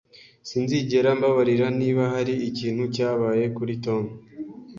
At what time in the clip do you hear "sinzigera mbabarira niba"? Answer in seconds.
0.47-2.03